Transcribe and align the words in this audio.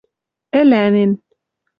ӹлянен 0.59 1.11